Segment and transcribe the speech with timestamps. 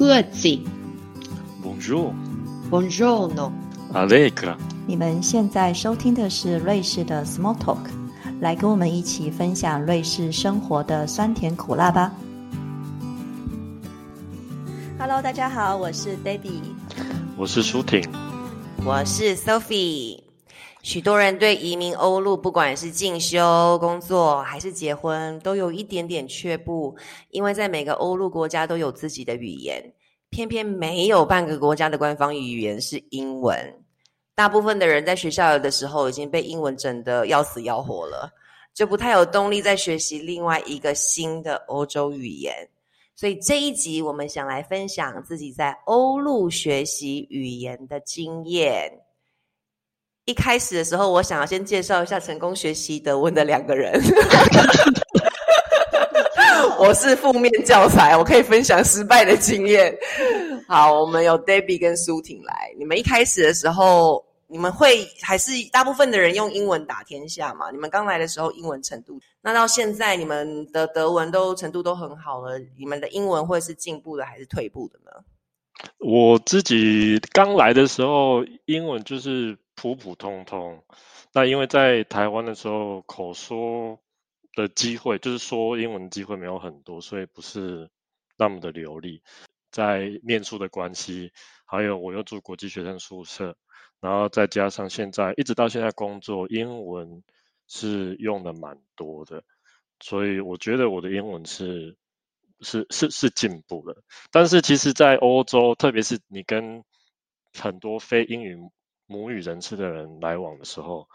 [0.00, 0.58] 盒子。
[1.62, 2.14] Bonjour,
[2.70, 3.52] Buongiorno。
[3.92, 4.56] Allegra。
[4.86, 7.90] 你们现在收听的是瑞士的 Small Talk，
[8.40, 12.14] 来跟我们一起分享瑞士生活的酸甜苦辣吧。
[14.98, 16.62] Hello，大家好，我是 Debbie。
[17.36, 18.02] 我是舒婷。
[18.82, 20.20] 我是 Sophie。
[20.82, 26.96] 许多人对移民欧陆，不管是进修、工作还是结婚，都有一点点却步，
[27.28, 29.92] 因为在每个欧陆国家都有自己的语言，
[30.30, 33.84] 偏偏没有半个国家的官方语言是英文。
[34.34, 38.32] 大部分的人在学校的时候已经被英文整得要死要活了，
[38.72, 42.54] 就不太有动力再学习另外一个新的欧洲语言。
[43.16, 48.90] 所以这一集我们想来分享自己在欧陆学习语言的经验。
[50.24, 54.00] 一开始的时候，我想要先介绍一下成功学习德文的两个人。
[56.80, 59.94] 我是负面教材，我可以分享失败的经验。
[60.66, 62.72] 好，我们有 Debbie 跟苏婷来。
[62.78, 67.70] 你们一开始的时候，你们会还是大部分的人用英文打天下嘛？
[67.70, 75.10] 你们刚来的时候英文程度，那到现在你们的德文都程度都很好了，你们的英文会是进步的还是退步的呢？
[75.98, 80.82] 我自己刚来的时候，英文就是普普通通。
[81.34, 83.98] 那因为在台湾的时候，口说
[84.54, 87.88] 的机会，就是说英文机会没有很多，所以不是
[88.36, 89.22] 那么的流利。
[89.70, 91.32] 在念书的关系，
[91.64, 93.56] 还有我又住国际学生宿舍，
[94.00, 97.22] 然后再加上现在一直到现在工作，英文
[97.68, 99.44] 是用的蛮多的，
[100.00, 101.96] 所以我觉得我的英文是
[102.60, 104.02] 是是是进步了。
[104.32, 106.82] 但是其实，在欧洲，特别是你跟
[107.56, 108.58] 很多非英语
[109.06, 111.08] 母语人士的人来往的时候，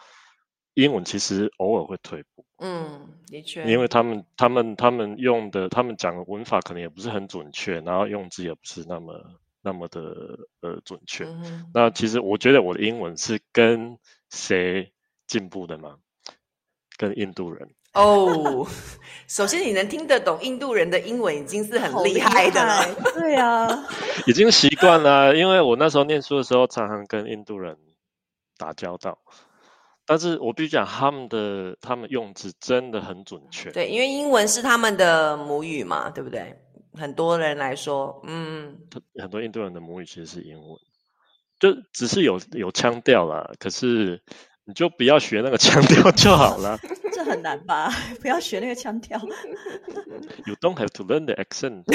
[0.76, 2.45] 英文其实偶尔会退步。
[2.59, 9.14] 嗯，的确，因为他们他们他们用的，他们讲的文法可能也不是很准确，然后用字也不是那么
[9.62, 10.02] 那么的
[10.62, 11.26] 呃准确。
[11.26, 13.98] 嗯那其实我觉得我的英文是跟
[14.30, 14.94] 谁
[15.27, 15.98] 进步的吗？
[16.98, 17.70] 跟印度人。
[17.94, 18.66] 哦，
[19.28, 22.61] 首先你能听得懂印度人的英文，已经是很好厉害的
[23.14, 23.67] 对啊，
[24.28, 27.78] 已经习惯了，因为我那时候念书的时候，常常跟印度人
[28.58, 29.17] 打交道。
[30.05, 33.71] 但是我必须讲，他们的他们用字真的很准确。
[33.71, 36.55] 对，因为英文是他们的母语嘛，对不对？
[36.93, 38.77] 很多人来说，嗯，
[39.20, 40.80] 很多印度人的母语其实是英文，
[41.60, 43.52] 就只是有有腔调啦。
[43.60, 44.21] 可是
[44.64, 46.80] 你就不要学那个腔调就好了。
[47.11, 47.89] 这很难吧？
[48.22, 49.20] 不要学那个腔调。
[50.45, 51.83] You don't have to learn the accent。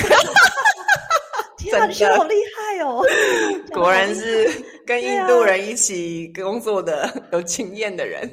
[1.65, 3.03] 天啊，你学得好厉害哦！
[3.73, 4.49] 果然是
[4.87, 8.29] 跟印度人一起工作的有经验的人。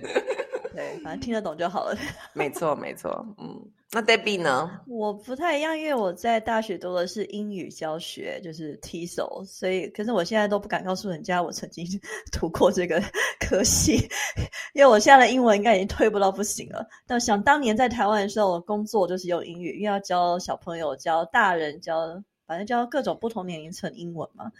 [0.74, 1.98] 对，反正听得懂就好了。
[2.34, 3.60] 没错，没错，嗯。
[3.94, 4.70] 那 Debbie 呢？
[4.86, 11.86] 我不太一样，因为我在大学读的是英语教学，就是 TESOL，所以可是我现在都不敢告诉人家我曾经
[12.34, 13.02] 读过这个
[13.40, 13.96] 科系，
[14.74, 16.86] 因为我现在的英文应该已经退步到不行了。
[17.08, 24.52] 但想当年在台湾的时候，我工作就是用英语，因为要教小朋友、教大人、教反正教各种不同年龄层英文嘛。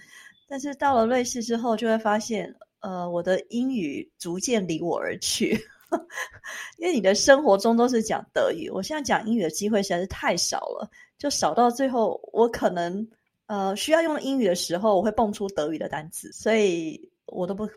[0.48, 5.60] 但是到了瑞士之后，就会发现，呃，我的英语逐渐离我而去。
[6.78, 13.08] 因为你的生活中都是讲德语，我现在讲英语的机会实在是太少了，就少到最后，我可能
[13.46, 17.68] 呃需要用英语的时候，我会蹦出德语的单词，所以我都不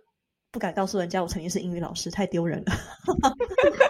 [0.50, 2.72] 不敢告诉人家我曾经是英语老师，太丢人了。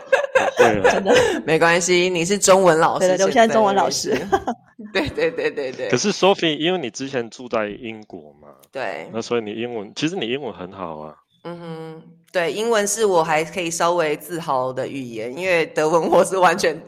[0.57, 3.01] 真的，没关系，你是中文老师。
[3.01, 4.11] 对对对，我现在中文老师。
[4.93, 5.89] 对对对对对。
[5.89, 11.15] 可是 Sophie，因为你之前住在英国嘛，对，那所以你英文其实你英文很好啊。
[11.43, 16.79] 嗯哼，对，英文是我还可以稍微自豪的语言，因为德文我是完全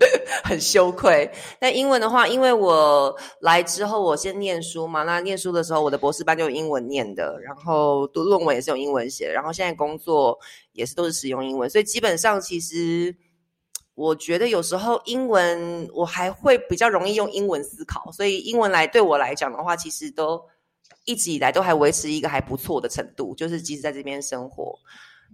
[0.44, 1.30] 很羞愧。
[1.58, 10.38] 但英文的话，因为我来之后，我先念书嘛，那念书的时候，我的博士班就用英文念的，然后读论文也是用英文写的，然后现在工作
[10.72, 13.16] 也是都是使用英文，所以基本上其实
[13.94, 20.40] 我觉得有时候英文我还会比较容易用英文思考，所以英文来对我来讲的话，其实都
[21.04, 24.74] 一直以来都还维持一个还不错的程度，就是即使在这边生活。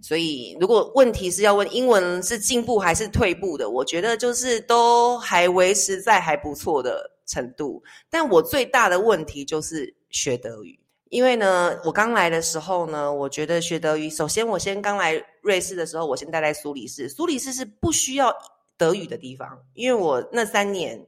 [0.01, 7.83] 所以，如果问题是要问英文是进步还是退步的，我觉得就是都还维持在还不错的程度。
[8.09, 10.79] 但我最大的问题就是学德语，
[11.09, 18.33] 因为呢，我刚来的时候呢，我觉得学德语，首先我先刚来瑞士的时候，我先待在苏黎世，苏黎世是不需要
[18.77, 21.03] 德语的地方，因为我那三年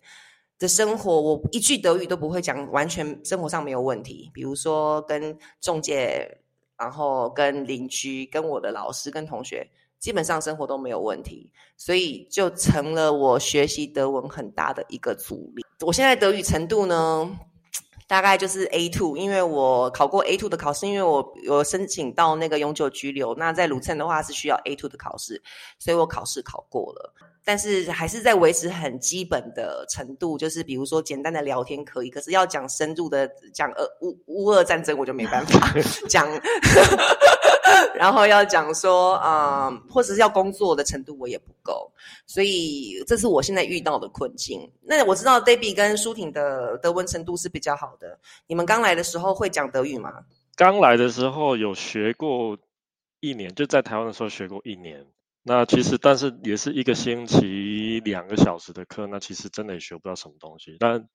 [0.57, 4.29] 的生活，我一句德语都不会讲，完全生活上没有问题。
[4.33, 6.39] 比如说跟中介，
[6.77, 9.67] 然后跟邻居、跟我的老师、跟同学，
[9.99, 15.63] 基本上生活都没有问题，所以就成了我学习德文很大的一个阻力。
[15.81, 17.37] 我现在德语程度呢，
[18.11, 25.41] 大概就是 A two，因为我考过 A two 的考试，因为我有申请到那个永久居留，那在鲁称的话是需要 A two 的考试，
[25.79, 27.13] 所以我考试考过了，
[27.45, 35.73] 但是还是在维持很基本的程度，就是比如说简单的聊天可以，可是要讲深入的讲呃乌乌俄战争，我就没办法
[36.09, 36.27] 讲。
[37.95, 41.91] 然后要讲说，啊，或者是要工作的程度，我也不够，
[42.25, 44.71] 所以这是我现在遇到的困境。
[44.81, 48.19] 那我知道 Debbie 跟舒婷的德文程度是比较好的。
[48.47, 50.25] 你们刚来的时候会讲德语吗？
[50.55, 52.57] 刚来的时候有学过
[53.19, 55.05] 一年，就在台湾的时候学过一年。
[55.43, 60.77] 那其实，但是也是一个星期两个小时的课，那其实真的也学不到什么东西。
[60.79, 61.07] 但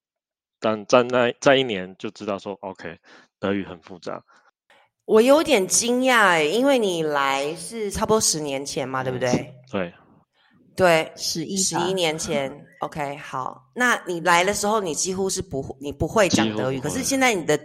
[0.59, 2.99] 但在那在一年就知道说，OK，
[3.39, 4.25] 德语很复杂。
[5.07, 9.55] 我有点惊讶哎，因为你来是差不多十年前嘛，对不对？
[9.71, 9.95] 对，
[10.75, 12.67] 对，十一十一年前。
[12.81, 16.81] OK，好，那你来的时候，你几乎是不，你不会讲德语。
[16.81, 17.59] 可是现在你的，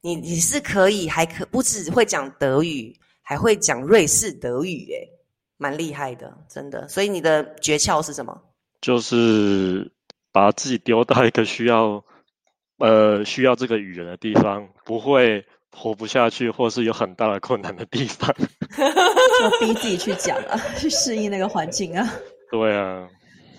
[0.00, 4.98] 你你是可以，还可不止会讲德语，还会讲瑞士德语，哎，
[5.58, 6.88] 蛮厉害的，真的。
[6.88, 8.42] 所以你的诀窍是什么？
[8.80, 9.92] 就是
[10.32, 12.02] 把自己丢到一个需要，
[12.78, 15.44] 呃，需要这个语言的地方，不会。
[15.72, 22.06] 活不下去，或是有很大的困难的地方， 就逼自己去讲啊，去适应那个环境啊。
[22.50, 23.08] 对啊，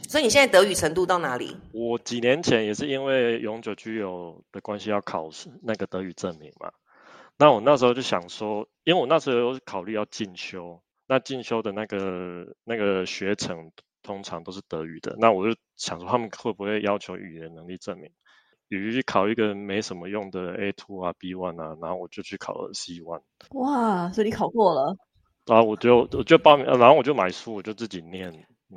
[0.09, 1.55] 所以你现在德语程度到哪里？
[1.71, 6.71] 我几年前也是因为永久居留的关系要考试那个德语证明嘛。
[7.37, 13.71] 那我那时候就想说，因为我那时候有考虑要进修，那进修的那个那个学程
[14.03, 18.11] 通常都是德语的，那我就想说他们会不会要求语言能力证明？
[18.71, 23.19] 比如去考一个没什么用的 A two 啊 B one 啊，然后我就去考了 C one。
[23.49, 24.95] 哇，所以你考过了？
[25.45, 28.31] 然后我就我就报名，然后我就买书，我就自己念。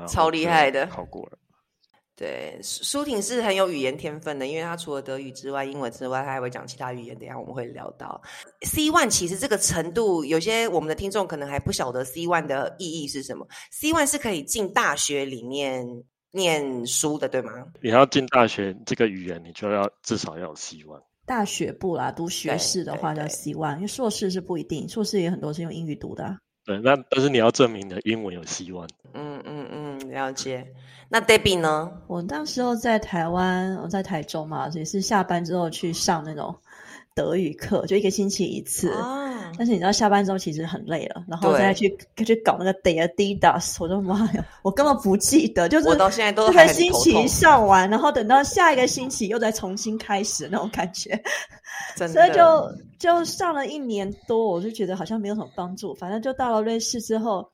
[0.09, 1.39] 超厉害的，考过了。
[2.17, 7.17] 对，舒婷是很有语言天分的，因为她除了德语之外，英文之外，她还会讲其他语言。
[7.17, 8.21] 等下我们会聊到
[8.63, 13.47] C one，其实这个程度，有些我们的听众可能还不晓得 C one 的意义是什么。
[13.71, 15.87] C one 是可以进大学里面。
[16.35, 17.53] 念书的对吗？
[17.81, 21.01] 你要进大学，这个语言你就要至少要有 C one。
[21.25, 26.37] 大学部啦，读学士的话叫 C one，因为硕士是不一定，硕士也很多是用英语读的。
[26.67, 28.89] 对，那但是你要证明你的英文有 C one。
[29.13, 30.67] 嗯嗯嗯，了解。
[31.09, 31.93] 那 Debbie 呢？
[32.09, 36.55] 我那时候在台湾，我在台中嘛，也是下班之后去上那种。
[37.17, 38.93] 德语课就一个星期一次，
[39.57, 51.21] 但是你知道下班之后其实很累了，然后再去去搞那个 d a d d a s 我的妈呀，我根本不记得，就是我到现在都这个星期上完，然后等到下一个星期又再重新开始那种感觉，
[51.97, 57.51] 所以就就上了一年多，我就觉得好像没有什么帮助，反正就到了瑞士之后。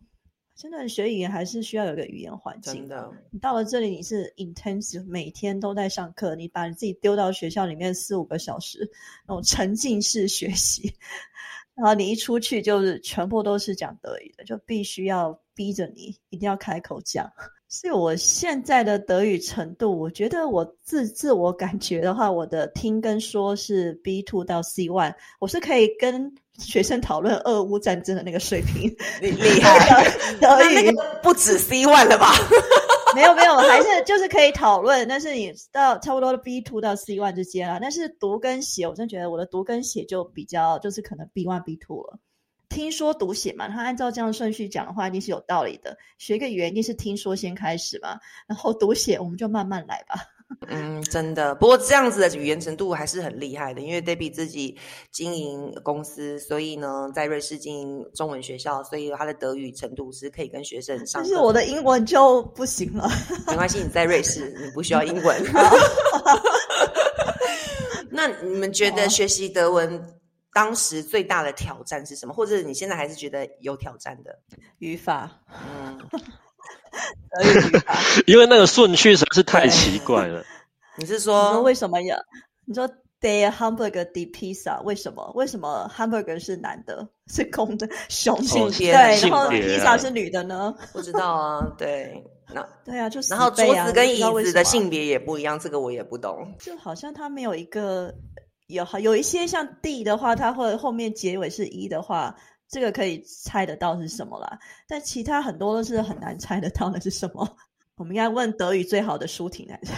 [0.56, 2.86] 真的学语言还是需要有个语言环境。
[2.86, 8.86] 的，你到了这里，你是 intensive，每天都在上课，你把你自己丢到学校里面四五个小时，
[9.26, 10.94] 那种沉浸式学习，
[11.80, 17.26] 然后你一出去就是全部都是讲德语的，就必须要逼着你一定要开口讲。
[17.68, 26.34] 所以我现在的德语程度，我觉得我自自我感觉的话，我的听跟说是 B two 到 C one，我是可以跟。
[26.58, 30.06] 学生讨论俄乌战争的那个水平，厉厉害，
[30.42, 30.92] 那个
[31.22, 32.34] 不止 C one 了吧？
[33.14, 37.78] 没有没有，还是就是可以讨论，但是你到差不多的 B two 到 C one 之间啊。
[37.80, 42.18] 但是读跟写，我真觉得我的读跟写就比较就是可能 B one B two 了。
[42.68, 45.98] 听说读写嘛，他按照这样顺序讲的话，一定是有道理的。
[46.18, 50.14] 学个语言一定是听说先开始嘛，然后读写我们就慢慢来吧。
[50.66, 51.54] 嗯，真的。
[51.54, 54.76] 不过这样子的语言程度还是很厉害的，因为 Debbie 自己
[55.12, 61.22] 经营公司，所以呢，在瑞士经营中文学校，所以他的德语程度是可以跟学生上。
[61.22, 63.08] 但是我的英文就不行了。
[63.46, 65.42] 没关系，你在瑞士，你不需要英文。
[68.10, 70.04] 那你们觉得学习德文
[70.52, 72.34] 当时最大的挑战是什么？
[72.34, 74.36] 或者你现在还是觉得有挑战的
[74.80, 75.30] 语法？
[75.48, 75.96] 嗯。
[78.26, 80.44] 因为那个顺序实在是太奇怪了。
[80.98, 82.16] 你是说为什么呀？
[82.66, 82.86] 你说
[83.20, 85.30] the hamburger the pizza 为什么？
[85.34, 90.74] 为什么 hamburger 是男的，是公的，雄性对，然后 pizza 是女的呢？
[90.92, 96.54] 不知道啊，对， 那对啊，就是然后桌子跟椅子的性别也不一样，这个我也不懂。
[96.60, 98.14] 就好像他没有一个
[98.66, 102.36] 有有一些像 D 的话，它会后面结尾是一的话。
[102.70, 107.56] 这个可以猜得到是什么啦，但其他很多都是很难猜得到的是什么。
[107.96, 109.92] 我们应该问德语最好的舒婷来着。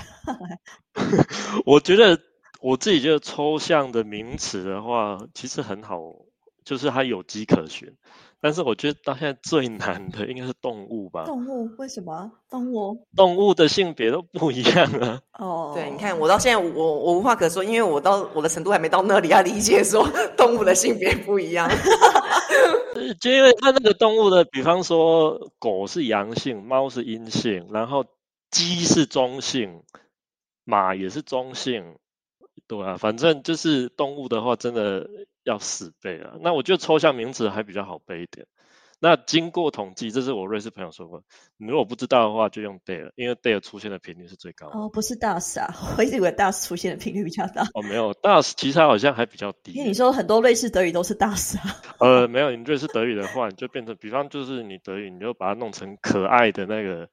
[1.67, 2.19] 我觉得
[2.61, 5.99] 我自己觉得抽象的名词的话，其实很好，
[6.65, 7.95] 就是它有迹可循。
[8.41, 11.23] 但是我觉得到现在最难的应该是动物吧。
[11.27, 12.33] 动物为什么？
[12.51, 15.21] 动物动物的性别都不一样啊。
[15.39, 21.71] 哦，对，你看我到现在我我无话可说，因为我到我的程度还没到那里要理解说动物的性别不一样。
[23.21, 28.05] 就因为它那个动物的，比方说狗是阳性，猫是阴性，然后
[28.51, 29.83] 鸡是中性，
[30.65, 31.97] 马也是中性，
[32.67, 35.09] 对啊，反正就是动物的话，真的
[35.45, 36.35] 要死背啊。
[36.41, 38.47] 那我觉得抽象名词还比较好背一点。
[39.05, 41.25] 那经过统计，这是我瑞士朋友说过，
[41.57, 44.79] 你如果不知道的话，就用 dare，因为 dare 出现的频率是最高的。
[44.79, 49.73] 哦，不是 DAS 啊， 我一直以为 DAS 出现的频率比较大，哦，没有 das 其实它好像还比较低。
[49.73, 51.83] 因为你说很多瑞士德语都是 DAS 啊。
[51.99, 57.09] 呃，没有，你瑞士德语的话，你就变成，比方就是你德语，你就把它弄成可爱的那个、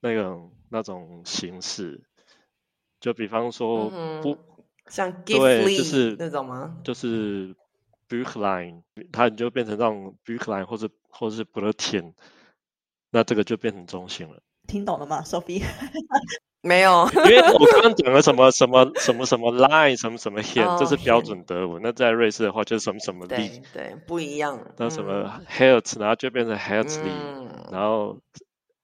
[0.00, 2.02] 那种、那种形式，
[2.98, 4.38] 就比方说嗯不，
[4.88, 6.78] 像对 gift 就是那种吗？
[6.82, 7.54] 就是
[8.08, 8.80] Buchlein，
[9.12, 12.14] 它你就变成那种 Buchlein 或者或者是 b l u t i n
[13.10, 14.42] 那这个就变成中性了。
[14.66, 15.62] 听懂了吗，Sophie？
[16.62, 21.80] 没有，因为我刚刚讲了什么什么什么什么 line 什么什么 hand，、这哦是标准德文。
[21.80, 24.58] 那在瑞士的话就是什么什么对 li，对，不一样。
[24.76, 28.18] 那什嗯么 herz，然后就变成嗯然后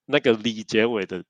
[0.06, 1.24] 那个里结尾的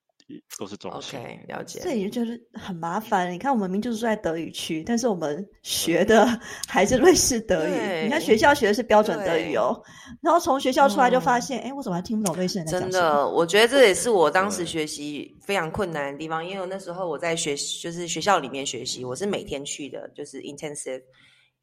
[0.57, 1.19] 都是中性。
[1.19, 1.79] ？OK，了解。
[1.83, 3.31] 这也就觉得很麻烦。
[3.31, 6.27] 你看，我们明明就是住在德语区，但是我们学的
[6.67, 8.03] 还是瑞士德语。
[8.03, 9.81] 你看对学校学的是标准德语哦，
[10.21, 13.15] 然后从学校出来就发嗯现，哎、我怎么还听不懂瑞士人在讲真什么？
[13.15, 21.01] 的，我觉得这也是我当时对学习非常困难的地方，因为那时候我在学，就是学校里面学习，我是每天去的，就是 intensive，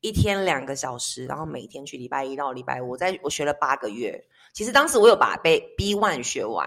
[0.01, 4.23] 一天两个小时，然后每天去，礼拜一到礼拜五，我在我学了八个月。
[4.53, 6.67] 其实当时我有把 B B one 学完，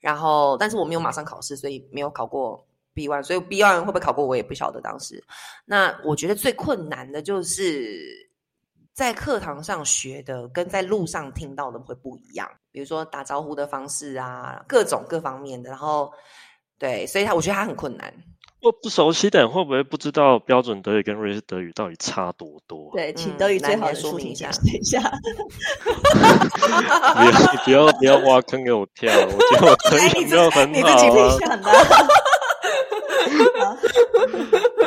[0.00, 2.64] 然后但是我没有马上考试，所以没有考过
[2.94, 4.80] B one，所以 B one 会不会考过我也不晓得。
[4.80, 5.22] 当时，
[5.64, 8.00] 那我觉得最困难的就是
[8.92, 15.70] 在课堂上学的跟在路上听到的会不一样，比如说打招呼的方式啊，各种各方面的。
[15.70, 16.12] 然后，
[16.78, 18.12] 对，所以他我觉得他很困难。
[18.60, 22.92] 我不熟悉的人会不会不知道标准德语跟瑞士德语到底差多多、啊？
[22.94, 25.00] 对，请嗯德语最好说明一下解释一下。
[27.14, 27.32] 不要
[27.64, 31.38] 不要不要挖坑给我跳，我觉得我德哎，你语没有很自你自己好啊。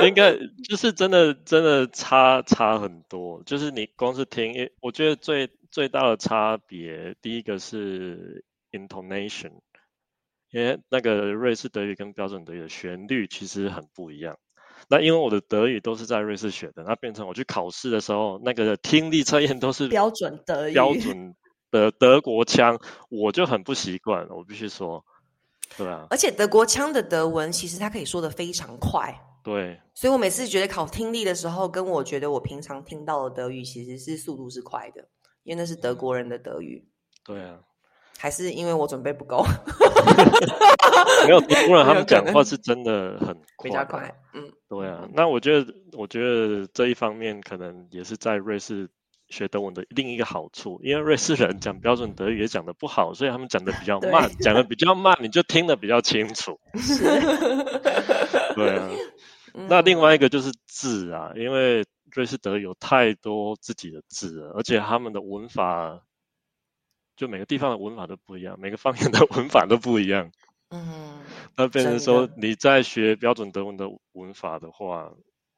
[0.06, 0.34] 应该
[0.68, 9.52] 就是真的真的差差很多，就是你光是听，我觉得最最大的差别，第一个是 intonation，
[10.52, 14.38] 因为那个瑞士德语跟标准德语的旋律其实很不一样。
[14.90, 21.36] 那因为我的德语都是在瑞士学的，那变成我去考试的时候，那个听力测验都是标准德语，标准
[21.70, 22.78] 的 德国腔，
[23.10, 25.06] 我就很不习惯，我必须说，
[25.78, 35.08] 对啊，而且德国腔的德文其实它可以说的非常快，对，所以我每次觉得考听力的时候，跟我觉得我平常听到的德语其实是速度是快的，
[35.44, 36.86] 因为那是德国人的德语，
[37.24, 37.60] 对啊，
[38.18, 39.46] 还是因为我准备不够，
[41.28, 44.14] 没有德国人他们讲话是真的很快， 比较快。
[44.34, 48.90] 嗯，对啊，那我觉得，我觉得这一方面可能也是在瑞士
[49.30, 56.60] 学德文的另一个好处，因为瑞士人讲标准德语也讲的不好，所以他们讲的比较慢，讲的比较慢，你就听得比较清楚。
[56.78, 57.04] 是
[58.56, 58.90] 对啊，
[59.54, 66.02] 嗯那另外一个就是字啊，因为瑞士德语有太多自己的字了，而且他们的文法，
[67.22, 70.32] 就每个地方的文法都不一样，每个方言的文法都不一样。
[70.72, 71.20] 嗯，
[71.56, 75.12] 那变成真说你在学标准德文的文法的话，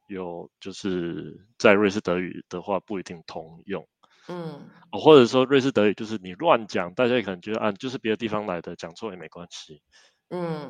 [0.10, 3.88] 有就是在瑞士德语的话不一定通用，
[4.27, 9.82] 嗯，哦，或者说瑞士德语就是你乱讲，大家可能觉得啊就是别的地方来的，讲错也没关系。
[10.32, 10.70] 嗯，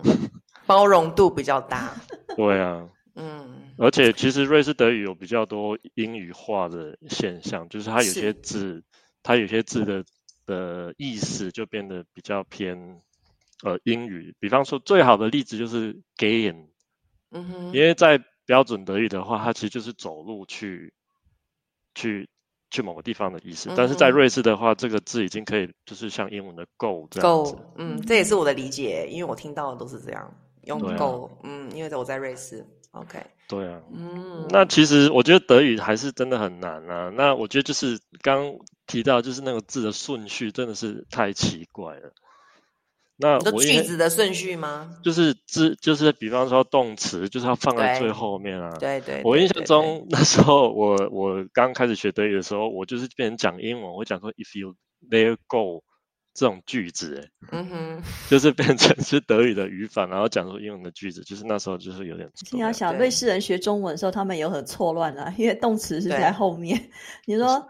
[0.68, 1.92] 包容度比较大。
[2.38, 8.84] 对啊， 嗯而且其实瑞士德语有比较多英语化的现象，就是它有些字，
[9.24, 10.06] 它有些字的
[10.46, 13.02] 的意思就变得比较偏
[13.64, 14.36] 呃英语。
[14.40, 16.68] 比方说最好的例子就是 “gain”，。
[17.32, 20.94] 嗯哼，因为在标准德语的话，它其实就是走路去
[21.96, 22.30] 去
[22.70, 27.60] 去某个地方的意思，但是在瑞士的话，这个字已经可以就是像英文的 go 这样子够，。
[27.78, 30.32] 嗯，这也是我的理解，因为我听到的都是这样
[30.66, 37.12] 用对啊，嗯，因为我在瑞士，OK，对啊，嗯，那其实我觉得德语还是真的很难啊。
[37.14, 38.56] 那我觉得就是刚
[38.88, 42.14] 提到，就是那个字的顺序真的是太奇怪了。
[43.16, 44.98] 那我句子的顺序吗？
[45.04, 48.76] 就是字，就是比方说动词，就是要放在最后面啊。
[48.80, 54.76] 对对，我印象中那时候我我刚开始学德语的时候，我就是变成讲英文，我会讲说 if you
[55.10, 55.84] there go
[56.34, 62.30] 这种句子，嗯哼， 就是变成是德语的语法，然后讲出英文的句子，就是那时候就是有点。
[62.52, 66.90] 你要想，瑞士人学中文的时候，他们有很错乱啊，因为动词是在后面。
[67.26, 67.68] 你说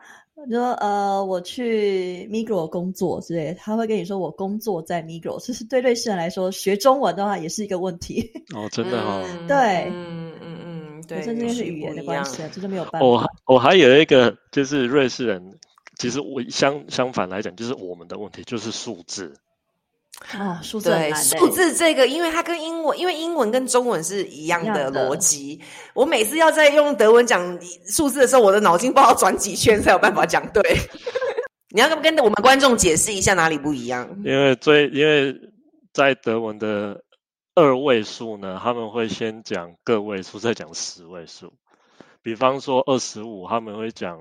[0.48, 8.32] 你说呃，我去 Migros 工作之类，他会跟你说我工作在 Migros，其实对瑞士人来说，学中文的话也是一个问题。
[8.55, 9.55] 哦，真的哦， 对
[9.91, 13.05] 嗯嗯嗯，对，这就是语言的关系啊，这就没有办法。
[13.05, 15.60] 我我还有一个就是瑞士人，
[16.04, 19.34] 其实我相相反来讲，就是我们的问题就是数字。
[20.38, 25.62] 啊，数字对数字这个，因为它跟英文，因为英文跟中文是一样的逻辑。
[25.94, 27.58] 我每次要在用德文讲
[27.88, 30.62] 数字的时候，我的脑筋不知道转几圈才有办法讲对。
[31.74, 34.06] 你要跟跟我们观众解释一下哪里不一样？
[34.26, 35.34] 因为最因为
[35.94, 37.02] 在德文的
[37.56, 41.54] 二位数呢，他们会先讲个位数，再讲十位数。
[42.22, 44.20] 比方说二十五，他们会讲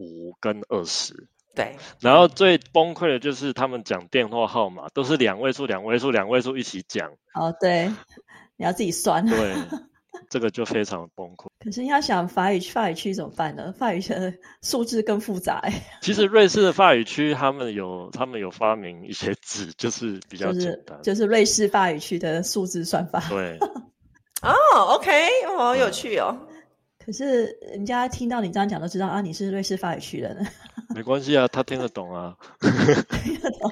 [0.00, 1.28] 五跟二十。
[1.54, 7.10] 对，然后最崩溃的就是他们讲电话号码都是两位数、两位数、两位数一起讲。
[7.34, 7.88] 哦，对，
[8.56, 9.26] 你要自己算。
[9.26, 9.54] 对，
[10.30, 11.46] 这个就非常崩溃。
[11.62, 13.74] 可是你要想法语法语区怎么办呢？
[13.76, 15.60] 法语的数字更复杂。
[16.00, 23.22] 其实瑞士的法语区他们有他们有发明一些字，就是比较简单，就是瑞士法语区的数字算法。
[23.28, 23.58] 对。
[24.40, 24.54] 哦
[24.94, 25.10] ，OK，
[25.58, 26.46] 好有趣哦。
[27.04, 30.46] 可是人家听到你这样讲，都知道啊，你是瑞士法语区人。
[30.94, 32.36] 没关系啊，他听得懂啊。
[32.60, 33.70] 听得懂。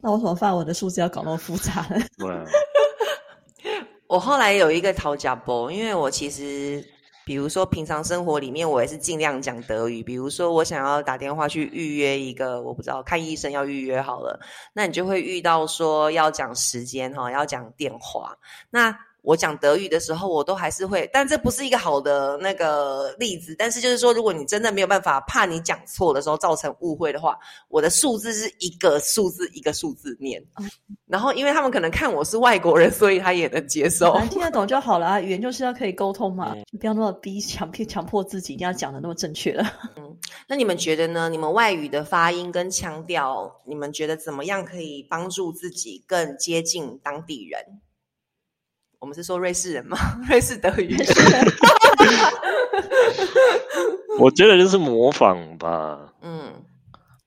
[0.00, 2.02] 那我怎么发我的数字要搞那么复杂呢？
[2.18, 2.44] 对啊。
[4.08, 6.84] 我后来有一个讨价波，因为我其实，
[7.24, 10.02] 比如说平常生活里面，我也是尽量讲德语。
[10.02, 14.40] 比如说，我想要打电话去预约一个，我不知道看医生要预约好了，
[14.72, 18.36] 那你就会遇到说要讲时间哈，要讲电话。
[18.70, 23.54] 那我讲德语的时候，我都还是会，但这不是一个好的那个例子。
[23.58, 30.42] 但是就是说，如果你真的没有办法，怕你讲错的时候造成误会的话，我的数字是一个数字一个数字念。
[31.06, 35.20] 然后，因为他们可能看我是外国人，所以他也能接受，听得懂就好了啊。
[35.20, 39.64] 语言就是要可以沟通嘛，不要那么逼强迫强迫自己一定要讲的那么正确了。
[39.96, 40.16] 嗯，
[40.48, 41.28] 那你们觉得呢？
[41.28, 47.80] 你们外语的发音跟腔调，你们觉得怎么样可以帮助自己更接近当地人？
[49.00, 49.96] 我们是说瑞士人吗？
[50.28, 50.94] 瑞士德语。
[54.20, 56.52] 我觉得就是模仿吧，嗯，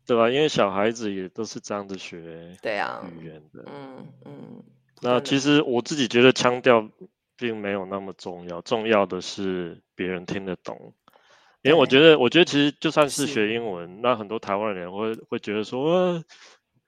[0.05, 0.29] 对吧？
[0.29, 4.63] 因为小孩子也都是这样子学，对啊，语言的，嗯嗯。
[5.01, 6.87] 那其实我自己觉得腔调
[7.35, 10.93] 并没有那么重要，重要的是别人听得懂。
[11.63, 16.23] 因为我觉得，我觉得其实就算是学英文，那很多台湾人会会觉得说，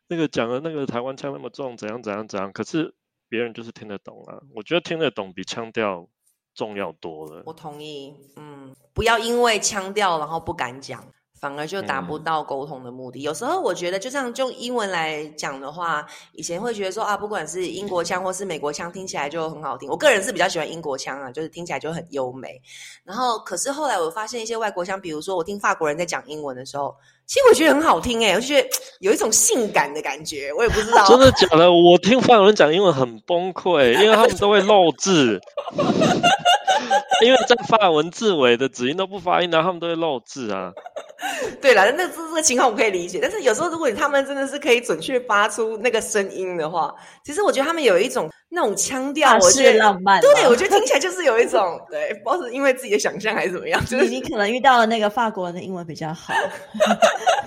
[0.08, 2.94] 那个讲的那个台湾腔那么重，怎样怎样怎样，可是。
[3.28, 6.08] 别人就是听得懂啊，我觉得听得懂比腔调
[6.54, 7.44] 重要多了。
[7.46, 11.06] 我同意，嗯，不要因为腔调然后不敢讲，
[11.40, 13.22] 反而就达不到沟通的目的。
[13.22, 19.90] 有时候我觉得，就像用英文来讲的话，以前会觉得说啊，不管是英国腔或是美国腔，听起来就很好听。
[19.90, 22.62] 我个人是比较喜欢英国腔啊，就是听起来就很优美。
[23.04, 26.96] 然后，可是后来我发现一些外国腔，比如说我听法国人在讲英文的时候。
[27.28, 28.70] 其实我觉得很好听哎，我就觉得
[29.02, 31.08] 有一种性感的感觉，我也不知道。
[31.08, 31.72] 真的假的？
[31.72, 35.42] 我听法国人讲英文很崩溃，因为他们都会漏字，
[37.26, 40.72] 因为在法文字尾的子音都不发音，然后他们都会漏字啊。
[41.62, 50.22] 对了，那这这个情况我可以理解，但是有时候如果他们真的是可以准确发出那个声音的话，其实我觉得他们有一种那种腔调，我觉得浪漫。
[50.22, 56.34] 对，我觉得听起来就是有一种对，不知道是因为自己的想象还是怎么样， 就是你可能遇到了那个法国人的英文比较好。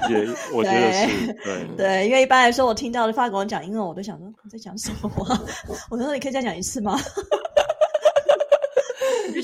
[0.09, 5.11] 也，我觉得是对对，因为一般来说，我听到的法国人讲英文，我都想说你在讲什么？
[5.91, 6.99] 我说你可以再讲一次吗？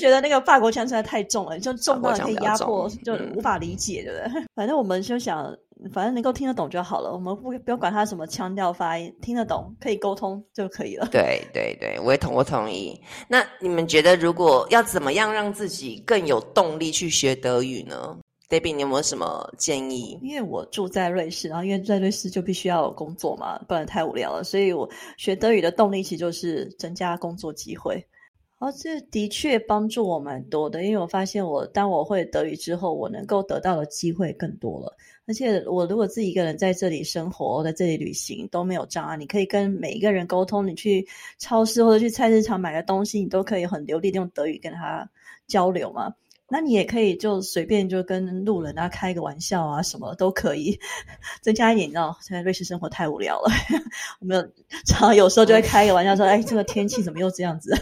[0.05, 4.45] 就觉得那个法国腔实在太重了，就重到可以压迫，就无法理解，对不对？
[4.53, 5.45] 反正我们就想，
[5.91, 11.07] 反正能够听得懂就好了，我们不不要管他什么腔调发音，听得懂可以沟通就可以了。
[11.11, 13.01] 对对对，我也同我同意。
[13.27, 18.15] 那你们觉得，如果要怎么样让自己更有动力去学德语呢
[18.47, 20.19] ？Debbie，你有没有什么建议？
[20.21, 24.87] 因为我住在瑞士，然后因为在瑞士就必须要有工作嘛，不然太无聊了，所以我
[25.17, 28.05] 学德语的动力其实就是增加工作机会。
[28.59, 34.95] 哦，这的确帮助我蛮多的，因为我发现我当我会德语之后，我能够得到的机会更多了。
[35.27, 40.65] 而且我如果自己一个人在这里生活，在这里旅行都没有障碍，你可以跟每一个人沟通。
[40.65, 41.05] 你去
[41.37, 45.09] 超市或者去菜市场买个东西，你都可以很流利的用德语跟他
[45.47, 46.13] 交流嘛。
[46.47, 50.79] 那你也可以就随便就跟路人啊开个玩笑啊，什么都可以
[51.41, 51.87] 增加一点。
[51.87, 53.49] 你知道，现在瑞士生活太无聊了，
[54.21, 54.53] 我们
[54.85, 57.73] 常常有时候就会开个玩笑说：“哎，这个天气怎么又这样子？”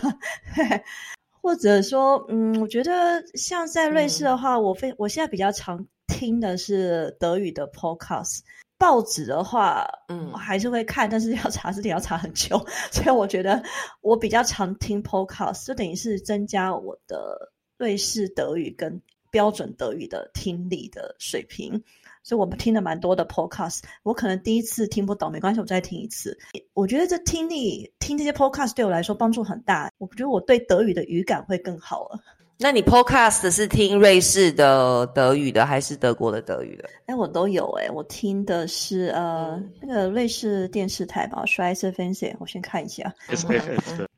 [1.42, 8.40] 或者说，嗯，我觉得像在瑞士的话，我非我现在比较常听的是德语的 podcast。
[8.80, 13.62] 报纸的话，嗯，还是会看，但是要查字典要查很久，所以我觉得
[14.02, 17.53] 我比较常听 podcast，就等于是增加我的。
[17.78, 21.84] 瑞士德语跟标准德语的听力的水平。
[22.26, 26.40] 所以我们听了蛮多的 podcast，我可能第一次听不懂，没关系，我再听一次。
[26.74, 32.20] 我觉得这听力听这些 podcast 对我来说帮助很大，我觉得我对德语的语感会更好了。
[32.60, 36.90] 那你 podcast 是听瑞士的德语的，还是德国的德语的？
[37.08, 43.14] 哎，我都有哎，我听的是呃那个瑞士电视台吧 s c h w e i z e f e n s e 我先看一下。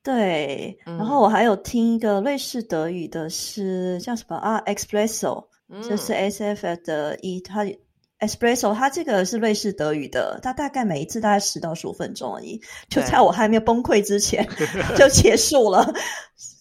[0.06, 5.48] 对，然后我还有听一个瑞士德语的，是叫什么啊？Espresso，
[5.84, 7.66] 这是 S F F 的一，它。
[8.18, 14.48] Espresso，它这个是瑞士德语的，它大概每一次大概十到十五分钟而已，就在我还没有崩溃之前
[14.96, 15.94] 就结束了。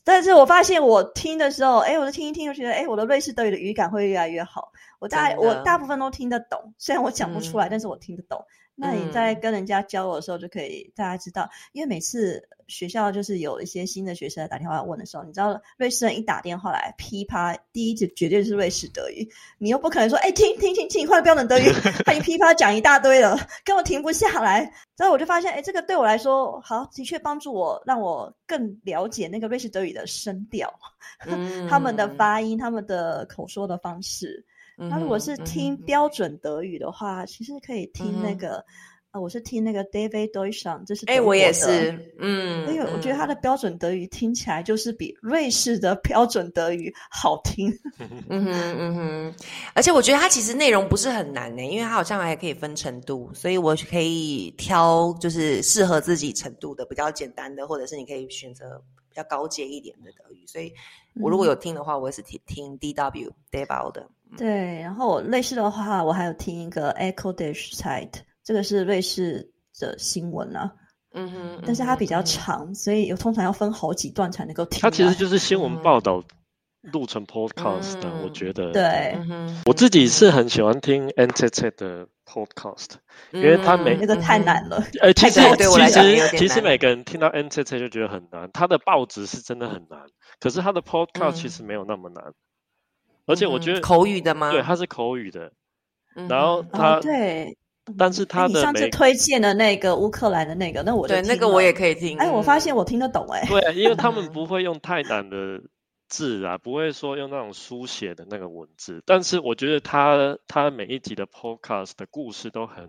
[0.02, 4.72] 但是我发现我听的时候，哎，我就听一听，就觉得，哎，我的瑞士德语的语感会越来越好。
[4.98, 8.44] 我大我大部分都听得懂，虽然我讲不出来，但是我听得懂。
[8.77, 21.71] 那你在跟人家交流的时候，就可以大家知道，因为每次学校就是有一些新的学生打电话问的时候，你知道瑞士人一打电话来，噼啪，第一句绝对是瑞士德语，你又不可能说，哎，听听听听，换标准德语，
[22.05, 24.73] 他一噼啪讲一大堆了，根本停不下来。
[24.97, 30.73] 所以我就发现，哎，这个对我来说，好，的确帮助我，让我更了解那个瑞士德语的声调，
[31.71, 34.45] 他们的发音，他们的口说的方式。
[34.77, 38.65] 那如果是听标准德语的话，其实可以听那个，
[39.13, 47.71] 呃，我是听那个 David Deutsch，这是哎，我也是，嗯，因为我觉得他的标准德语听起来就是比瑞士的标准德语好听。
[48.29, 49.35] 嗯哼嗯哼，
[49.75, 60.45] 而且我觉得它其实内容不是很难呢，因为它好像还可以分程度，所以我可以挑就是适合自己程度的比较简单的，或者是你可以选择比较高阶一点的德语。
[60.49, 60.73] 所以
[61.21, 64.09] 我如果有听的话，我也是听听 D W David 的。
[64.37, 70.73] 对，然后类似的话，我还有听一个 Echo Dish Site，这个是瑞士的新闻啊。
[71.16, 74.81] 嗯哼，但是它比较长，所以有通常要分好几段才能够听。
[74.81, 76.25] 它其实就是新闻报道
[76.92, 78.73] 录成 Podcast 的，我觉得。
[78.73, 79.16] 对，
[79.64, 82.94] 我自己是很喜欢听 NTT 的 Podcast，
[83.31, 84.83] 因为它每那个太难了。
[85.01, 90.01] 哎，其实其实其实每个人听到 NTT 就觉得很难，它的报纸是真的很难，
[90.40, 92.33] 可是它的 Podcast 其实没有那么难。
[93.27, 94.51] 而且我觉得口语的吗？
[94.51, 95.53] 对，它是口语的。
[96.29, 97.57] 然后它对，
[97.99, 102.17] 但是它的你上次推荐的那个乌克兰的那个，那我对那个我也可以听。
[102.19, 103.45] 哎，我发现我听得懂哎。
[103.49, 105.61] 对，因为他们 不会用太难的
[106.09, 109.03] 字啊，不会说用那种书写的那个文字。
[109.05, 112.89] 但是我觉得他他每一集的 podcast 的故事都很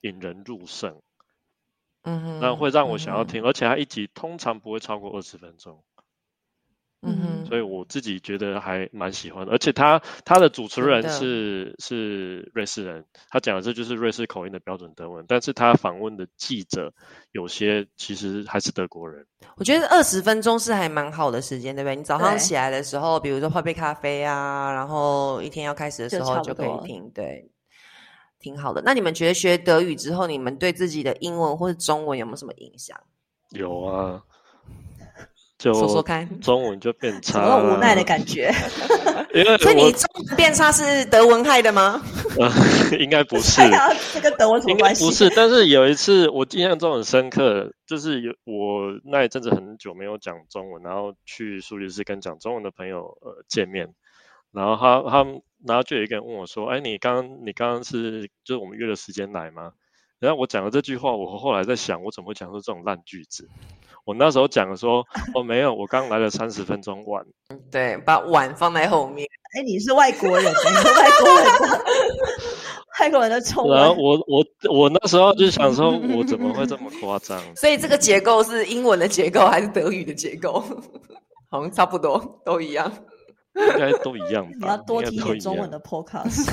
[0.00, 1.02] 引人入胜，
[2.04, 3.44] 嗯哼，那会让我想要听。
[3.44, 5.84] 而且他一集通常不会超过二十分钟。
[7.04, 16.94] 嗯哼，所以我自己觉得还蛮喜欢的，而且他他的主持人是是瑞士人，他讲的这就是瑞士口音的标准德文，但是他访问的记者
[17.32, 19.26] 有些其实还是德国人。
[19.56, 21.96] 我觉得二十分钟是还蛮好的时间，对不对？
[21.96, 27.50] 你早上起来的时候，比如说泡杯咖啡啊，然后一天要开始的时候就可以听，对，
[28.38, 28.80] 挺好的。
[28.84, 32.96] 那你们觉得学德语之后，你们对自己的英文或者中文有没有什么影响？
[33.50, 34.22] 有啊。
[35.62, 38.50] 说说看，中文就变差，了，无奈的感觉。
[39.34, 42.02] 因为所以你中文变差是德文害的吗？
[42.98, 43.60] 应该不是，
[44.12, 45.04] 这跟德文什么关系？
[45.04, 53.94] 不是，但是有一次我印象中很深刻，就是有我那一阵子很久没有讲中文，然后去苏黎世跟讲中文的朋友呃见面，
[54.52, 59.72] 然后他他们然后就有一个人问我说：“哎，你刚你刚刚是就是我们约了时间来吗？”
[60.22, 63.48] 然后我讲了这句话，我后来在想，我怎么会讲出这种烂句子？
[64.04, 65.04] 我那时候讲说，
[65.34, 67.24] 哦，没有，我刚来了三十分钟晚。
[67.72, 69.26] 对，把碗放在后面。
[69.56, 71.46] 哎，你是外国人，你是外国人，
[73.00, 73.76] 外国人的中文。
[73.76, 77.40] 然后我我我那时候就想说，我怎么会这么夸张？
[77.56, 80.62] 所以这个结构是英文的结构还是德语的结构？
[81.50, 82.90] 好像差不多，都一样。
[83.56, 84.56] 应该都一样吧？
[84.60, 86.46] 你要多听点中文的 podcast，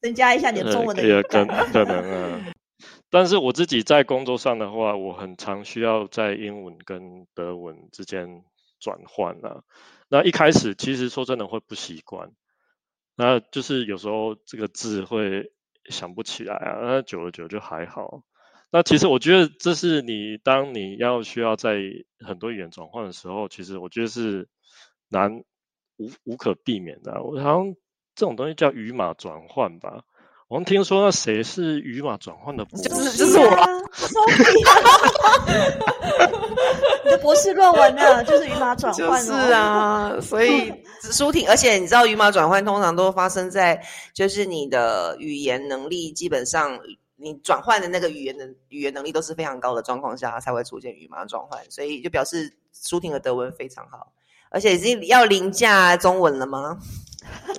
[0.00, 2.52] 增加一下你的中文的也可可能啊。
[3.10, 8.44] 但是我自己在工作上的话，我很常需要在英文跟德文之间
[8.80, 9.62] 转换啊。
[10.08, 12.32] 那一开始其实说真的会不习惯，
[13.16, 15.52] 那就是有时候这个字会
[15.86, 16.78] 想不起来啊。
[16.82, 18.22] 那久了久就还好。
[18.70, 21.80] 那其实我觉得这是你当你要需要在
[22.20, 24.48] 很多语言转换的时候，其实我觉得是
[25.08, 25.42] 难
[25.96, 27.22] 无无可避免的。
[27.22, 27.74] 我好像
[28.18, 30.00] 这种东西叫语码转换吧。
[30.48, 32.88] 我们听说那谁是语码转换的博士？
[32.88, 33.44] 就是就是我，
[37.04, 38.24] 你的博士论文呢？
[38.24, 39.22] 就是语码转换。
[39.22, 40.72] 是啊，所以
[41.12, 43.80] 舒婷，而且你知道语码转换通常都发生在
[44.12, 46.76] 就是你的语言能力基本上
[47.14, 54.12] 你转换的那个语言的语言能力都是非常高的状况下才会出现语码转换，所以就表示舒婷的德文非常好。
[54.50, 56.78] 而且已经要凌驾中文了吗？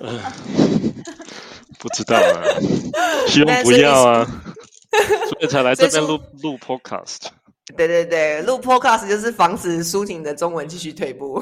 [1.78, 2.42] 不知道啊，
[3.26, 4.42] 希望不要啊，
[5.30, 7.18] 所以才来这边录录 podcast。
[7.76, 11.40] 对对对，录 podcast 就是防止苏婷的中文继续退步。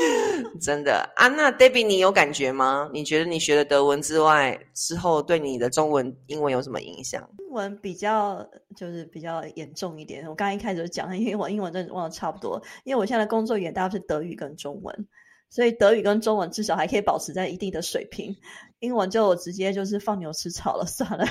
[0.60, 2.90] 真的啊，那 Debbie，你有感觉吗？
[2.92, 7.28] 你觉得你学了德文之外，之后对你的中文、英文有什么影响？
[7.38, 10.22] 英文比较就是比较严重一点。
[10.26, 15.08] 我刚刚一开始就讲，因为我英文真的忘的差不多，因为我现在的工作也大部分是德语跟中文。
[15.50, 18.36] 所以德语跟中文至少还可以保持在一定的水平，
[18.78, 21.24] 英文就直接就是放牛吃草了， 算了。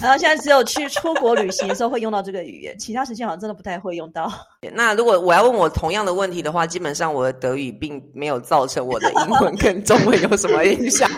[0.00, 4.30] 然后现在只有去出国旅行的时候会用到这个语言，其他时间好像真的不太会用到。
[4.74, 11.10] 那如果我要问我同样的问题的话，基本上我的德语并没有造成我的英文跟中文有什么影响。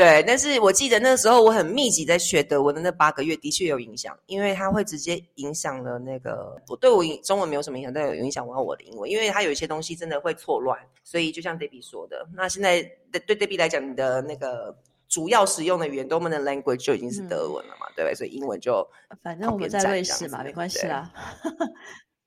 [0.00, 12.80] 对，但是我记得那时候我很密集在学德文的那八个月，的确有影响，因为它会直接影响了那个我对我中文没有什么影响，但有影响我我的英文，因为它有一些东西真的会错乱，所以就像 Debbie 说的，那现在
[13.12, 14.74] 对 Debbie 来讲，你的那个
[15.06, 18.14] 主要使用的语言 dominant language 就已经是德文了嘛，对不对？
[18.14, 18.88] 所以英文就
[19.22, 21.12] 反正我们在瑞士嘛，没关系啦，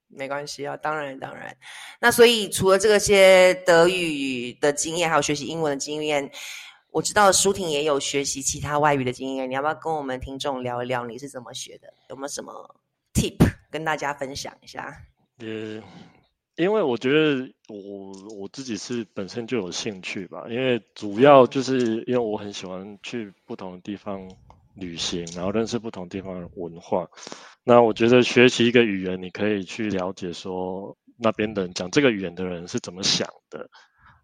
[0.10, 1.58] 没关系啊，当然当然。
[2.00, 6.30] 那所以除了这些德语的经验，还有学习英文的经验。
[6.94, 11.92] 我知道舒婷也有学习其他外语的经验，你要不要跟我们听众聊一聊你是怎么学的？
[12.10, 12.54] 有没有什么
[13.16, 13.36] tip
[13.72, 14.96] 跟大家分享一下？
[15.40, 15.82] 呃，
[16.56, 24.30] 因为我觉得我我自己是本身就有兴趣吧，因为主要就是因为我很喜欢去不同的地方
[24.76, 27.10] 旅行，然后认识不同地方的文化。
[27.64, 33.68] 那我觉得学习一个语言，你可以去了解说那边的人讲这个语言的人是怎么想的。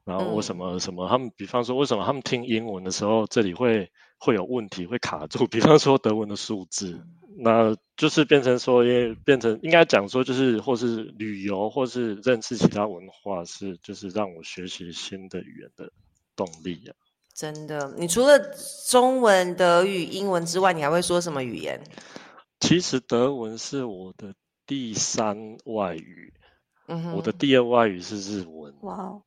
[0.10, 5.46] 然后为什么什么他们，比方说为什么他们听英文的时候，这里会会有问题，会卡住？
[5.46, 7.00] 比方说德文的数字，
[7.38, 15.92] 那就是变成说，因为变成应该讲说，就是或是旅游，或是认识其他文化，是就是让我学习新的语言的
[16.36, 16.92] 动力啊。
[17.36, 18.40] 真的，你除了
[18.88, 21.80] 中文、德语、英文之外，你还会说什么语言？
[22.60, 24.34] 其实德文是我的
[24.66, 26.34] 第三外语，
[26.88, 28.74] 嗯，我的第二外语是日文。
[28.82, 29.22] 哇。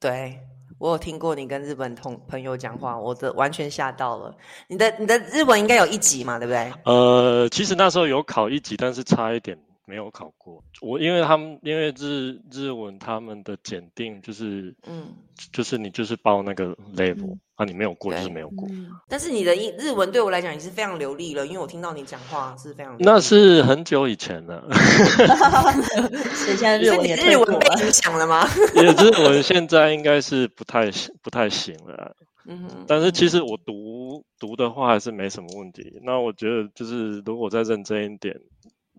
[0.00, 0.38] 对
[0.78, 4.32] 我有听过你跟日本同朋友讲话，我的完全吓到了。
[4.68, 6.72] 你的你的日文应该有一级嘛，对不对？
[6.84, 9.58] 呃，其实那时候有考一级，但是差一点
[9.88, 10.62] 没有考过。
[10.82, 15.14] 我因为他们因为日日文他们的检定就是嗯，
[15.52, 17.38] 就是你就是报那个 level。
[17.56, 18.68] 啊，你没有过就是没有过。
[19.08, 22.94] 但是你的日日文对我来讲也是非常流利了，因为我听到你讲话是非常。
[23.00, 24.64] 那是很久以前了。
[24.70, 28.46] 所以现在日文也日文被影响了吗？
[28.76, 30.88] 日文现在应该是不太
[31.20, 32.14] 不太行了。
[32.46, 32.84] 嗯。
[32.86, 35.98] 但是其实我读读的话还是没什么问题。
[36.04, 38.36] 那我觉得就是如果再认真一点，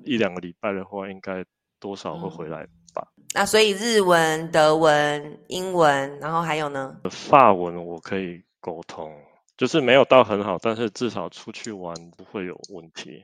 [0.04, 1.44] 一两个礼拜的话，应该
[1.80, 3.08] 多少会回来吧。
[3.34, 6.96] 那所以日文、德文、英文，然后还有呢？
[7.10, 8.42] 法文我可以。
[8.62, 9.10] 沟通
[9.56, 13.24] 就是没有到很好，但是至少出去玩不会有问题。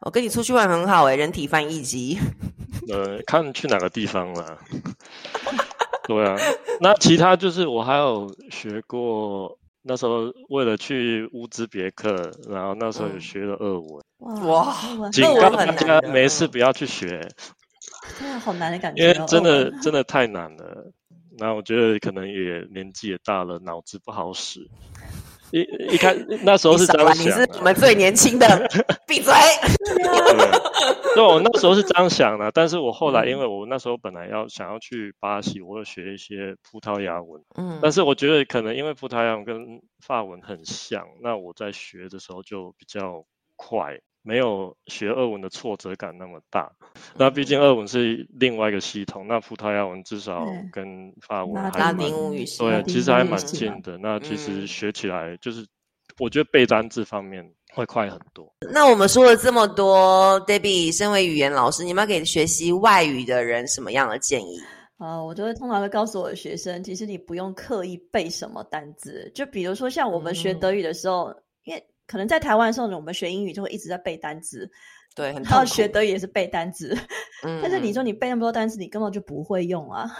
[0.00, 2.18] 我跟你出去玩很好哎，人体翻译机。
[2.92, 4.58] 呃，看去哪个地方了。
[6.02, 6.36] 对啊，
[6.80, 14.02] 那其他就是我还有学过，那时候为了去乌兹别克，然后那时候也学了俄文。
[14.46, 14.74] 哇，
[15.10, 17.28] 警告大家没事不要去学。
[18.18, 20.92] 真的好难的感觉，因为真的真的太难了。
[21.38, 24.68] 那我觉得可能也年纪也大了，脑子不好使。
[25.52, 25.60] 一
[25.94, 28.46] 一开那时候是这样想，你是我们最年轻的，
[29.06, 29.32] 闭嘴。
[31.14, 37.42] 对，我那时候是这样想的，但是我后来因为我那时候本来要想要去巴西，我要学一些葡萄牙文。
[37.56, 43.24] 嗯，但是我觉得可能因为葡萄牙文跟法文很像，那我在学的时候就比较
[43.56, 44.00] 快。
[44.24, 46.70] 没有学俄文的挫折感那么大，
[47.16, 53.98] 那毕竟俄文是另外一个系统，那葡萄牙文至少跟法文还蛮对，其实还蛮近的。
[53.98, 55.66] 那其实学起来就是，
[56.20, 58.48] 我觉得背单字方面会快很多。
[58.72, 64.56] 那我们说了这么多，Debbie，身为语言老师，你们要给学习外语的人什么样的建议？
[64.98, 71.34] 啊，我都会通常会告诉我的学生，其实你不用刻意背什么单字，就比如说像我们学德语的时候。
[72.06, 74.70] 可能在台湾的时候，我们学英语就会一直在背单词，
[75.14, 76.96] 对，然后学德语也是背单词。
[77.44, 80.10] 嗯，但是你说你背那么多单词，你根本就不会用啊。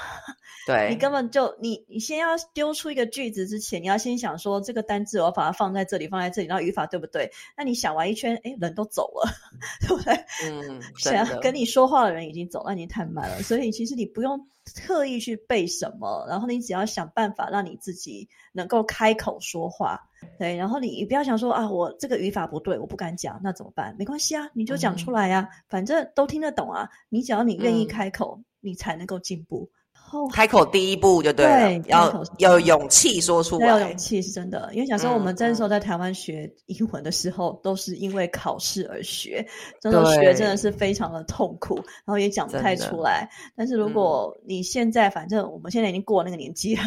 [0.66, 7.30] 对，你根本就你你先要丢出一个句子之前，你要先想说这个单字我要把它放在这里，放在这里，然后语法对不对？
[7.56, 9.30] 那你想完一圈，哎，人都走了，
[9.82, 10.14] 对不对？
[10.44, 13.42] 嗯，想跟你说话的人已经走，那你太慢了。
[13.42, 20.08] 所以其实你不用特意去背什么，然后你只要想办法让你自己能够开口说话。
[20.38, 23.94] 对，然后你不要想说啊，我这个语法不对，我不敢讲，那怎么办？
[23.98, 26.88] 没关系啊，你就讲出来呀，反正都听得懂啊。
[27.08, 29.68] 你只要你愿意开口，你才能够进步。
[30.12, 33.96] 哦，开口第一步就对了，对要要有勇气说出来要有勇。
[33.96, 39.46] 气是真的，因为小时候我们嗯那时候在台湾学英文的时候，都是因为考试而学，
[39.82, 43.26] 那时候学真的是非常的痛苦，然后也讲不太出来。
[43.56, 46.82] 但是如果你现在，反正我们现在已经过那个年纪了，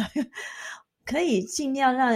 [1.04, 2.12] 可以尽量让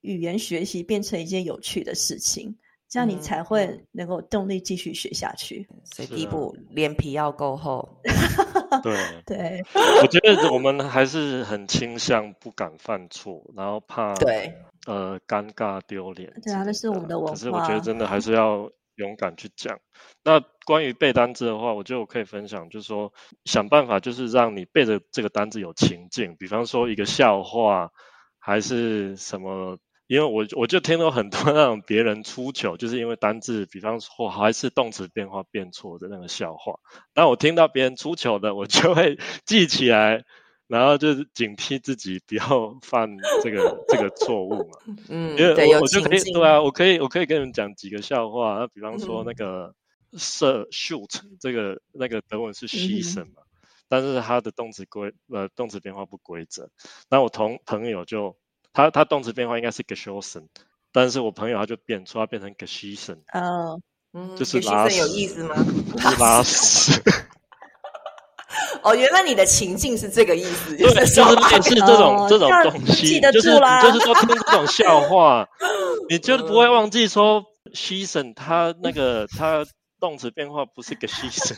[0.00, 2.56] 语言学习变成一件有趣的事情，
[2.88, 5.68] 这样你嗯才会嗯能够动力继续学下去。
[5.84, 8.00] 所以第一步，脸皮要够厚。
[8.82, 8.94] 对，
[9.26, 9.64] 对，
[10.02, 14.54] 我觉得我们还是很倾向不敢犯错，然后怕对，
[14.86, 16.32] 呃尴尬丢脸。
[16.42, 19.80] 对啊那是我们的文化可是我觉得真的还是要勇敢去讲。
[20.22, 23.12] 那关于背单词的话，我觉得我可以分享，就是说
[23.46, 27.90] 想办法，就是让你背着这个单词有情境，比方说一个笑话，
[28.38, 29.78] 还是什么。
[30.08, 36.80] 因为我我就听到很多那种别人出糗，就是因为单字，比方说还是动词变化变错的那个笑话。
[37.14, 40.24] 那我听到别人出糗的，我就会记起来，
[40.66, 44.78] 然后就是警惕自己不要犯这个这个错误嘛。
[45.10, 46.18] 嗯，因为我我就可以。
[46.32, 49.74] 对啊，我可以我可以跟你们讲几个笑话，那比方说那嗯个
[50.16, 53.42] 射 shoot 这个那个德文是嗯 schießen 嘛，
[53.90, 56.70] 但是它的动词规呃动词变化不规则。
[57.10, 58.34] 那我同朋友就
[58.78, 60.46] 他他动词变化应该是 geschossen，
[60.92, 63.76] 但是我朋友他就变出，他变成 geschießen，呃，
[64.12, 65.56] 嗯，就是拉屎有意思吗？
[65.56, 67.02] 就是拉屎。
[68.84, 75.48] 哦，原来你的情境是这个意思，对，是就是类似这种、哦这种东西，记得就是住啦就是说听这种笑话，
[76.08, 79.66] 你就不会忘记说牺牲他那个他
[79.98, 81.56] 动词变化不是个牺牲，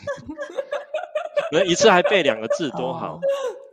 [1.52, 3.20] 那一次还背两个字多好哦。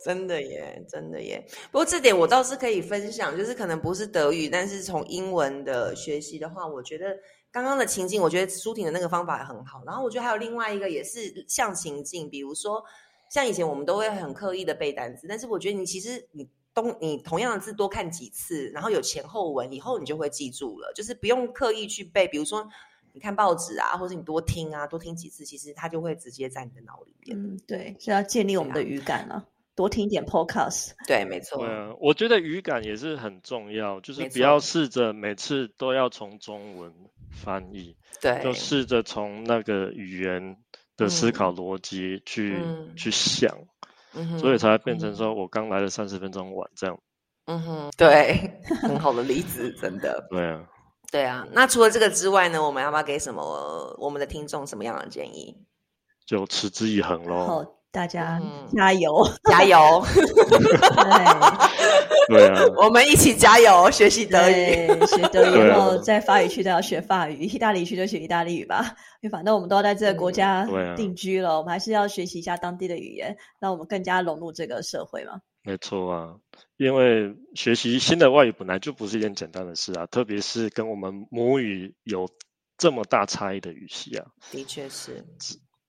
[0.03, 1.45] 真的耶，真的耶。
[1.71, 7.17] 不过这点我倒是可以分享，就是可能不是德语，但是从英文的学习的话，我觉得
[7.51, 9.83] 刚刚的情境，我觉得舒婷的那个方法很好。
[9.85, 12.83] 然后我觉得还有另外一个也是像情境，比如说
[13.29, 22.27] 像以前我们都会很刻意的背单词，但是我觉得你其实你东你同样的字多看几次，然后有前后文，以后你就会记住了，就是不用刻意去背。
[22.27, 22.67] 比如说
[23.13, 27.35] 你看报纸啊，或者你多听啊，多听几次，其实它就会直接在你的脑里面。
[27.35, 29.43] 嗯，对，是要建立我们的语感啊，
[29.77, 30.93] 多听一点 podcast。
[31.07, 31.59] 对，没错。
[31.59, 36.91] 对啊，我觉得语感也是很重要，就是不要错试着每次都要从中文
[37.31, 40.57] 翻译，对，就试着从那个语言
[40.97, 43.55] 的思考逻辑去、嗯去想，
[44.15, 46.99] 嗯哼所以才会变成说我刚来了三十分钟晚这样。
[47.45, 50.25] 嗯哼，对， 很好的例子，真的。
[50.31, 50.67] 对啊。
[51.11, 55.55] 对啊，那除了这个之外呢，我们要不要给什么我们的听众什么样的建议？
[56.25, 57.76] 就持之以恒喽。
[57.97, 59.27] 大家嗯加油！
[59.45, 60.05] 加油！
[62.29, 64.53] 对对啊， 我们一起加油，学习德语。
[64.53, 68.83] 对，学德语，然后在法语区都要学法语，意大利区就学意大利语吧。
[69.21, 70.63] 因为反正我们都要在这个国家
[70.95, 75.41] 定居了，我们还是要学习一下当地的语言，让我们更加融入这个社会嘛。
[75.63, 76.35] 没错啊，
[76.77, 82.29] 因为学习新的外语本来就不是一件简单的事啊，特别是跟我们母语有
[82.77, 84.27] 这么大差异的语系啊。
[84.51, 85.25] 的确是，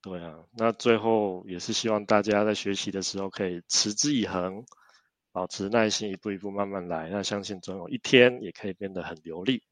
[0.01, 4.65] 对啊，那最后也是希望大家在学习的时候可以持之以恒，
[5.33, 7.09] 保持耐心，一步一步慢慢来。
[7.11, 9.63] 那相信总有一天也可以变得很流利。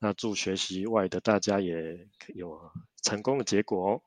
[0.00, 2.60] 那祝学习外语的大家也有
[3.02, 4.02] 成功的结果哦。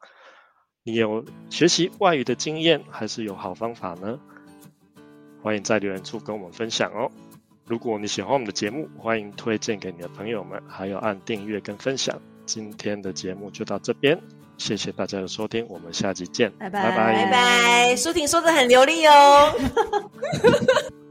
[0.83, 4.19] 你有学习外语的经验，还是有好方法呢？
[5.41, 7.09] 欢迎在留言处跟我们分享哦。
[7.65, 12.21] 如果你喜欢我们的节目，欢迎推荐给你的朋友们，还有按订阅跟分享。
[12.45, 14.19] 今天的节目就到这边，
[14.61, 17.95] 谢谢大家的收听，我们下集见，拜拜拜拜拜。
[17.95, 19.51] 舒婷说的很流利哦。